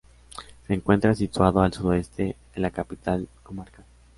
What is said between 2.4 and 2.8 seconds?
de la